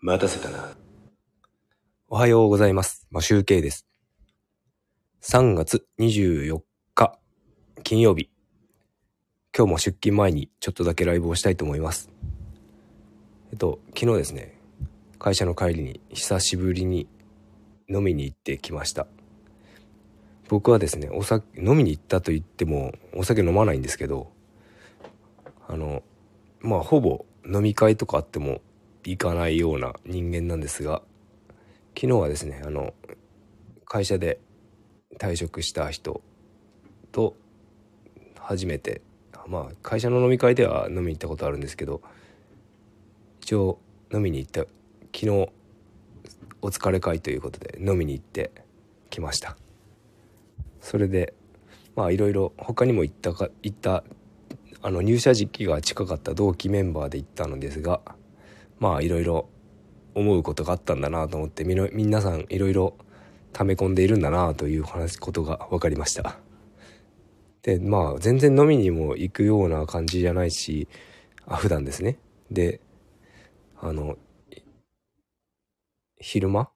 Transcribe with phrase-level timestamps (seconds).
[0.00, 0.76] 待たせたな。
[2.08, 3.08] おはようございます。
[3.10, 3.84] まあ、集計です。
[5.22, 6.60] 3月24
[6.94, 7.18] 日、
[7.82, 8.30] 金曜日。
[9.52, 12.12] 今日も出勤前にちょっとだけライブをしたいと思います。
[13.50, 14.60] えっと、昨日ですね、
[15.18, 17.08] 会社の帰りに久しぶりに
[17.88, 19.08] 飲みに行ってきました。
[20.48, 24.30] 僕はですね、お酒、飲みに行ったと言っても、お酒飲まないんですけど、
[25.66, 26.04] あの、
[26.60, 28.60] まあ、ほぼ飲み会とかあっても
[29.04, 31.02] 行かないような人間なんですが、
[31.94, 32.94] 昨日はですねあの
[33.84, 34.38] 会社で
[35.18, 36.22] 退職した人
[37.10, 37.36] と
[38.38, 39.02] 初めて
[39.46, 42.02] まあ会社の飲み会では飲みに行ったことあるんですけど
[43.40, 43.80] 一応
[44.12, 44.60] 飲みに行った
[45.14, 45.30] 昨日
[46.60, 48.52] お疲れ会ということで飲みに行って
[49.10, 49.56] きました。
[50.80, 51.34] それで
[51.96, 54.04] まあいろいろ他にも行ったか行った
[54.82, 58.00] あの入社時期が近かった同期メンバーで行ったのですが
[58.78, 59.48] まあいろいろ
[60.14, 62.96] 思うことがあったんだなと思ってみの皆さんいろいろ
[63.52, 66.38] 溜め込んでいるんだなという話ことが分かりました。
[67.62, 70.88] でまあ全然飲みにも行くような感じじゃないし
[71.46, 72.18] あ普段ですね。
[72.50, 72.80] で
[73.80, 74.16] あの
[76.20, 76.70] 昼間？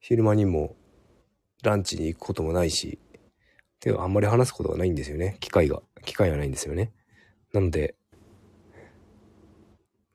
[0.00, 0.74] 昼間にも
[1.62, 2.98] ランチに行くこともないし
[3.80, 5.36] であんまり話すことがないんですよね。
[5.40, 6.92] 機会が機会がないんですよね。
[7.52, 7.94] なので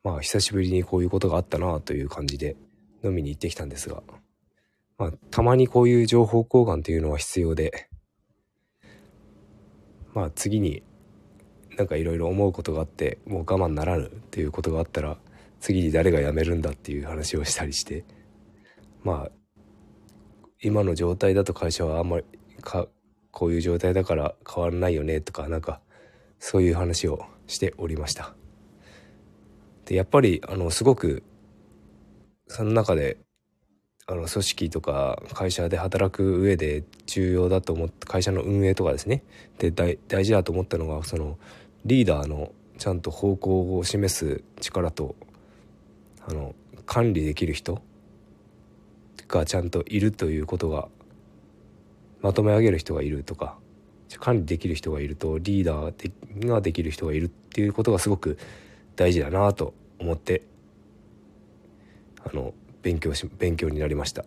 [0.07, 2.55] まあ久しぶりにこういうことがあったなという感じで
[3.03, 4.01] 飲みに行ってきたんですが、
[4.97, 7.89] まあたまにこういう情報交換というのは必要で、
[10.13, 10.81] まあ次に
[11.75, 15.17] なんかいろいろ思うことがあってもう我慢ならぬっていうことがあったら
[15.59, 18.05] 次に誰が辞めるんだっていう話をしたりして、
[19.03, 19.31] まあ
[20.61, 22.23] 今の状態だと会社はあんまり
[22.61, 22.87] か
[23.31, 25.81] こういう状態だから変わらないよねとかなんか
[26.39, 28.37] そういう話をしておりました。
[29.87, 31.23] でやっぱりあのすごく
[32.47, 33.17] その中で
[34.05, 39.23] あの組織とか会社で働く上で重要だと思って会社の運営とかですね。
[39.59, 41.37] で大事だと思ったのがその
[41.85, 45.15] リーダーのちゃんと方向を示す力と
[46.27, 46.53] あの
[46.85, 47.81] 管理できる人
[49.27, 50.89] がちゃんといるということが
[52.21, 53.57] まとめ上げる人がいるとか
[54.19, 58.37] 管理できる人がいるとリーダーができる人がいるっていうことがすごく
[58.97, 60.41] 大事だなと思って
[62.25, 64.25] あの勉強し勉強になりました。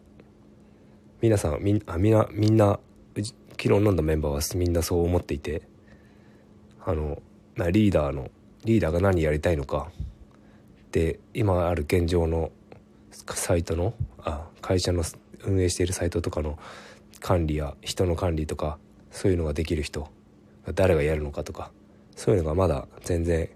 [1.21, 2.81] 皆さんみんあみんなみんな
[3.15, 5.63] 昨日飲んだメンバーはみんなそう思っていて
[6.83, 7.21] あの
[7.57, 8.31] なリーダーの
[8.65, 9.91] リーダーが何やりたいのか
[10.93, 12.51] で今ある現状の
[13.11, 13.93] サイトの
[14.23, 15.03] あ会社の
[15.45, 16.59] 運営しているサイトとかの
[17.21, 18.79] 管理や人の管理とか
[19.11, 20.09] そういうのができる人
[20.75, 21.71] 誰がやるのかとか
[22.17, 23.51] そういうのがまだ全然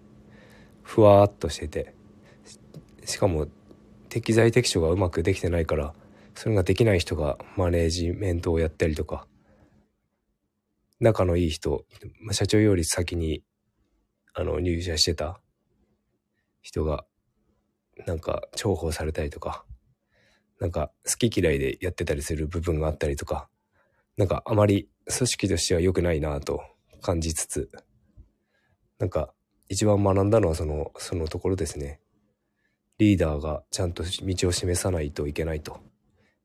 [0.84, 1.95] ふわーっとしてて。
[3.05, 3.47] しかも
[4.09, 5.95] 適材適所がうまくできてないから
[6.34, 9.27] それができない人がマネージメントをやったりとか
[11.00, 11.84] 仲のいい人
[12.33, 13.43] 社長より先に
[14.33, 15.41] あの入社してた
[16.62, 17.05] 人が
[18.06, 19.65] なんか重宝されたりとか
[20.61, 23.49] なんか好き嫌いでやってたりする部分があったりとか
[24.17, 26.62] なんかあまり組織としては良くないなと
[27.03, 27.71] 感じつつ
[28.99, 29.34] なんか
[29.69, 32.00] 一番学んだのはそのそのところですね。
[32.98, 35.80] リーダーがちゃんと道を示さないといけないと。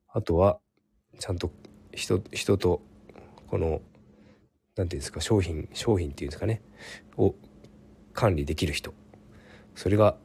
[0.08, 0.58] あとは
[1.18, 1.50] ちゃんと
[1.92, 2.82] 人人と
[3.46, 3.82] この何て
[4.76, 6.62] 言うんですか商品商品っていうんですかね。
[7.16, 7.34] を
[8.12, 8.94] 管理できる人。
[9.74, 10.16] それが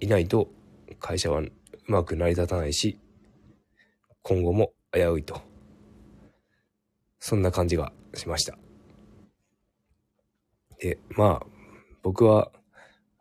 [0.00, 0.50] いないと
[0.98, 1.52] 会社はう
[1.86, 2.98] まく成り立たないし
[4.22, 5.40] 今後も危ういと。
[7.18, 8.65] そんな感じがしました。
[10.80, 11.46] でまあ
[12.02, 12.50] 僕は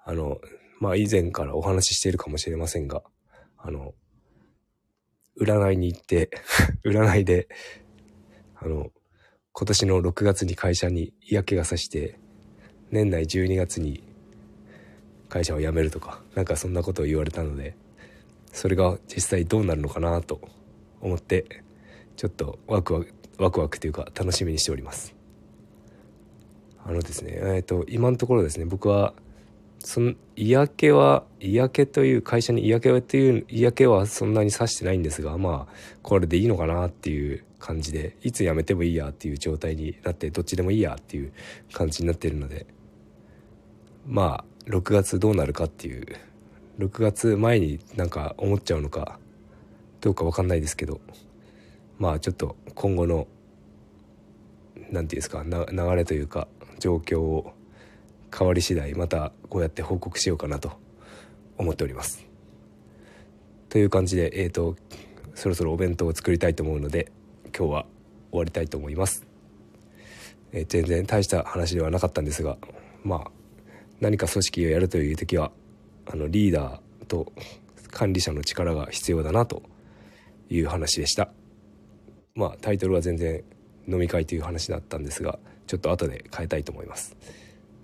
[0.04, 0.40] あの
[0.80, 3.04] まあ以前からお話ししているかもしれませんが
[3.58, 3.94] あの
[5.40, 6.30] 占いに行って
[6.86, 7.48] 占いで
[8.56, 8.92] あの
[9.52, 12.20] 今年の6月に会社に嫌気がさして
[12.92, 14.04] 年内12月に
[15.30, 17.76] 会社を辞めるとかなんかそんなことを言われたので
[18.52, 20.42] それが実際どうなるのかなと
[21.02, 21.64] 思って
[22.16, 25.15] ちょっとワクワクワクワクというか楽しみにしております。
[26.88, 29.14] あのですねえっ、ー、と今のところですね僕は
[29.80, 41.34] その嫌気は嫌気という会社に嫌気はっていう嫌気はそんなに指してないんですがまあこれでいいのかなっていう感じでいつ辞めてもいいやっていう状態になってどっちでもいいやっていう
[41.74, 42.68] 感じになってるので
[44.06, 46.06] まあ6月どうなるかっていう
[46.80, 49.20] 6月前になんか思っちゃうのか
[50.02, 51.00] どうか分かんないですけど
[51.98, 53.28] まあちょっと今後の
[54.76, 56.48] 何て言うんですか流れというか
[56.86, 57.52] 状況
[58.38, 60.74] 変わり次第またこうやって報告しようかなと
[61.58, 62.24] 思っております。
[63.70, 64.76] という感じでえっ、ー、と
[65.34, 67.12] そろそろお弁当を作りたいと思うので
[67.58, 67.86] 今日は
[68.30, 69.26] 終わりたいと思います、
[70.52, 72.58] えー、全然大した話ではなかったんですが
[73.04, 73.32] まあ
[74.00, 75.52] 何か組織をやるという時は
[76.06, 77.34] あのリーダーと
[77.90, 79.64] 管理者の力が必要だなと
[80.50, 81.30] いう話でした。
[82.36, 83.44] まあタイトルは全然
[83.88, 87.16] 飲み会という話だったんですがちょっと後で変えたいと思います。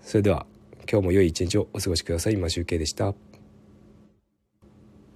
[0.01, 0.45] それでは
[0.91, 2.33] 今日も良い一日をお過ごしください。
[2.33, 3.13] 今集計でした。